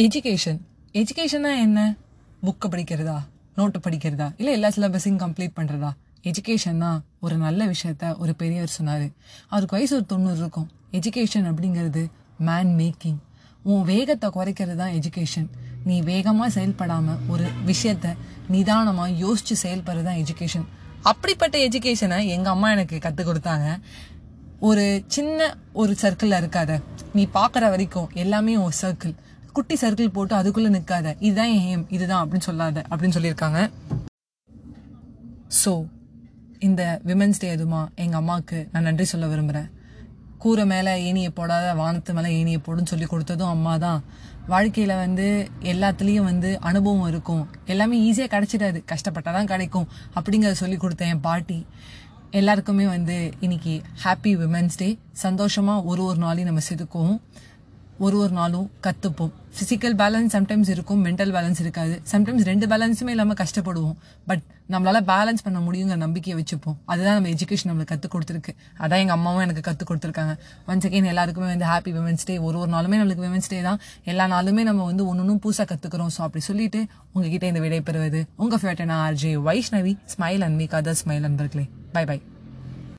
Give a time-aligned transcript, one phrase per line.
[0.00, 0.58] Education
[1.00, 1.78] எஜுகேஷன்னா என்ன?
[2.46, 3.16] புக்கை படிக்கிறதா?
[3.54, 4.26] நோட்டு படிக்கிறதா?
[4.36, 5.90] இல்லை எல்லா சிலபஸையும் கம்ப்ளீட் பண்ணுறதா
[6.28, 6.90] எஜுகேஷன்னா
[7.20, 9.06] ஒரு நல்ல விஷயத்த ஒரு பெரியவர் சொன்னார்.
[9.48, 10.68] அவருக்கு வயசு ஒரு தொண்ணூறு இருக்கும்.
[10.98, 12.02] எஜுகேஷன் அப்படிங்கிறது
[12.48, 13.18] மேன் மேக்கிங்
[13.62, 15.48] உன் வேகத்தை குறைக்கிறது தான் எஜுகேஷன்
[15.84, 18.16] நீ வேகமாக செயல்படாமல் ஒரு விஷயத்த
[18.48, 20.66] நிதானமாக யோசித்து செயல்படுறது தான் எஜுகேஷன்
[21.02, 23.66] அப்படிப்பட்ட எஜுகேஷனை எங்கள் அம்மா எனக்கு கற்றுக் கொடுத்தாங்க.
[24.60, 26.72] ஒரு சின்ன ஒரு சர்க்கிளில் இருக்காத.
[27.14, 29.14] நீ பார்க்குற வரைக்கும் எல்லாமே ஒரு சர்க்கிள்
[29.56, 32.84] குட்டி சர்க்கிள் போட்டு அதுக்குள்ளே நிற்காத இதுதான் என் ஏம் இதுதான் அப்படின்னு சொல்லாத.
[32.90, 33.60] அப்படின்னு சொல்லியிருக்காங்க.
[35.62, 35.72] ஸோ
[36.66, 39.68] இந்த விமென்ஸ் டே எதுமா எங்கள் அம்மாவுக்கு நான் நன்றி சொல்ல விரும்புகிறேன்
[40.42, 44.00] கூரை மேலே ஏனியை போடாத வானத்து மேலே ஏனியை போடுன்னு சொல்லி கொடுத்ததும் அம்மா தான்.
[44.52, 45.26] வாழ்க்கையில் வந்து
[45.72, 47.42] எல்லாத்துலேயும் வந்து அனுபவம் இருக்கும்.
[47.72, 48.78] எல்லாமே ஈஸியாக கிடச்சிடாது.
[48.92, 49.88] கஷ்டப்பட்டால் தான் கிடைக்கும்.
[50.18, 51.58] அப்படிங்கிறத சொல்லி கொடுத்த என் பாட்டி.
[52.40, 53.74] எல்லாருக்குமே வந்து இன்னைக்கு
[54.04, 54.88] ஹாப்பி விமென்ஸ் டே
[55.24, 57.18] சந்தோஷமாக ஒரு ஒரு நாளையும் நம்ம செதுக்குவோம்.
[58.06, 61.94] ஒரு ஒரு நாளும் கற்றுப்போம் ஃபிசிக்கல் பேலன்ஸ் சம்டைம்ஸ் இருக்கும் மென்டல் பேலன்ஸ் இருக்காது.
[62.12, 63.96] சம்டைம்ஸ் ரெண்டு பேலன்ஸுமே இல்லாமல் கஷ்டப்படுவோம்.
[64.28, 66.76] பட் நம்மளால பேலன்ஸ் பண்ண முடியுங்கிற நம்பிக்கையை வச்சுப்போம்.
[66.92, 68.54] அதுதான் நம்ம எஜுகேஷன் நம்மளுக்கு கற்றுக் கொடுத்துருக்கு.
[68.82, 70.34] அதான் எங்கள் அம்மாவும் எனக்கு கற்றுக் கொடுத்துருக்காங்க.
[70.70, 73.80] ஒன்ஸ் அகெயின் எல்லாருக்குமே வந்து ஹாப்பி விமென்ஸ் டே ஒரு ஒரு நாளுமே நம்மளுக்கு விமன்ஸ் டே தான்.
[74.12, 76.82] எல்லா நாளுமே நம்ம வந்து ஒன்று ஒன்றும் புதுசாக கற்றுக்குறோம் ஸோ அப்படி சொல்லிட்டு
[77.14, 82.06] உங்ககிட்ட இந்த விடை பெறுவது உங்கள் ஃபேவரட்டான RJ Vaishnavi smile and make other smile அன்பர்களே பை
[82.10, 82.20] பை